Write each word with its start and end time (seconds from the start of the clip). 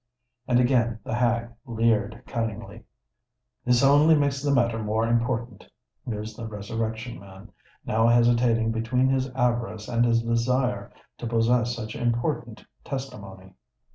And 0.47 0.59
again 0.59 0.97
the 1.03 1.13
hag 1.13 1.51
leered 1.63 2.23
cunningly. 2.25 2.85
"This 3.65 3.83
only 3.83 4.15
makes 4.15 4.41
the 4.41 4.49
matter 4.51 4.79
more 4.81 5.07
important," 5.07 5.67
mused 6.07 6.37
the 6.37 6.47
Resurrection 6.47 7.19
Man, 7.19 7.51
now 7.85 8.07
hesitating 8.07 8.71
between 8.71 9.09
his 9.09 9.29
avarice 9.35 9.87
and 9.87 10.03
his 10.03 10.23
desire 10.23 10.91
to 11.19 11.27
possess 11.27 11.75
such 11.75 11.95
important 11.95 12.65
testimony. 12.83 13.53